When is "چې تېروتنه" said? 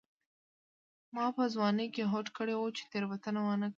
2.77-3.39